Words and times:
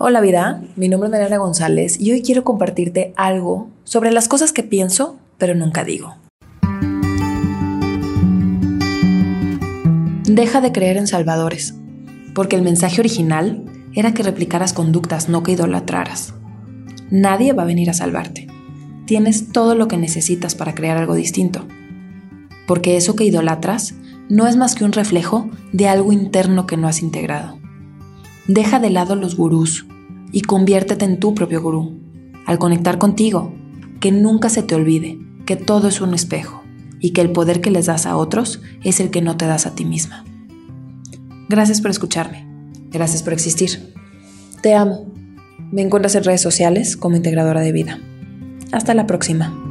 Hola 0.00 0.20
vida, 0.20 0.62
mi 0.76 0.88
nombre 0.88 1.08
es 1.08 1.10
Mariana 1.10 1.38
González 1.38 2.00
y 2.00 2.12
hoy 2.12 2.22
quiero 2.22 2.44
compartirte 2.44 3.12
algo 3.16 3.68
sobre 3.82 4.12
las 4.12 4.28
cosas 4.28 4.52
que 4.52 4.62
pienso 4.62 5.18
pero 5.38 5.56
nunca 5.56 5.82
digo. 5.82 6.14
Deja 10.22 10.60
de 10.60 10.70
creer 10.70 10.98
en 10.98 11.08
salvadores, 11.08 11.74
porque 12.32 12.54
el 12.54 12.62
mensaje 12.62 13.00
original 13.00 13.64
era 13.92 14.14
que 14.14 14.22
replicaras 14.22 14.72
conductas, 14.72 15.28
no 15.28 15.42
que 15.42 15.52
idolatraras. 15.52 16.32
Nadie 17.10 17.52
va 17.52 17.64
a 17.64 17.66
venir 17.66 17.90
a 17.90 17.94
salvarte. 17.94 18.46
Tienes 19.04 19.50
todo 19.50 19.74
lo 19.74 19.88
que 19.88 19.96
necesitas 19.96 20.54
para 20.54 20.76
crear 20.76 20.96
algo 20.96 21.16
distinto, 21.16 21.66
porque 22.68 22.96
eso 22.96 23.16
que 23.16 23.24
idolatras 23.24 23.96
no 24.28 24.46
es 24.46 24.56
más 24.56 24.76
que 24.76 24.84
un 24.84 24.92
reflejo 24.92 25.50
de 25.72 25.88
algo 25.88 26.12
interno 26.12 26.68
que 26.68 26.76
no 26.76 26.86
has 26.86 27.02
integrado. 27.02 27.58
Deja 28.48 28.80
de 28.80 28.88
lado 28.88 29.14
los 29.14 29.36
gurús 29.36 29.86
y 30.32 30.40
conviértete 30.40 31.04
en 31.04 31.20
tu 31.20 31.34
propio 31.34 31.60
gurú. 31.60 32.00
Al 32.46 32.58
conectar 32.58 32.96
contigo, 32.96 33.54
que 34.00 34.10
nunca 34.10 34.48
se 34.48 34.62
te 34.62 34.74
olvide 34.74 35.18
que 35.44 35.56
todo 35.56 35.88
es 35.88 36.00
un 36.00 36.14
espejo 36.14 36.62
y 36.98 37.12
que 37.12 37.20
el 37.20 37.30
poder 37.30 37.60
que 37.60 37.70
les 37.70 37.86
das 37.86 38.06
a 38.06 38.16
otros 38.16 38.62
es 38.82 39.00
el 39.00 39.10
que 39.10 39.20
no 39.20 39.36
te 39.36 39.46
das 39.46 39.66
a 39.66 39.74
ti 39.74 39.84
misma. 39.84 40.24
Gracias 41.50 41.82
por 41.82 41.90
escucharme. 41.90 42.46
Gracias 42.90 43.22
por 43.22 43.34
existir. 43.34 43.92
Te 44.62 44.74
amo. 44.74 45.12
Me 45.70 45.82
encuentras 45.82 46.14
en 46.14 46.24
redes 46.24 46.40
sociales 46.40 46.96
como 46.96 47.16
integradora 47.16 47.60
de 47.60 47.72
vida. 47.72 48.00
Hasta 48.72 48.94
la 48.94 49.06
próxima. 49.06 49.67